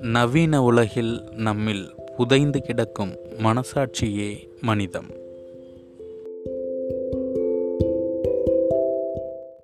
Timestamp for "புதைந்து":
2.16-2.62